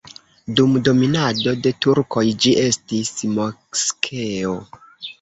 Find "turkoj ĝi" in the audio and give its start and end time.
1.87-2.57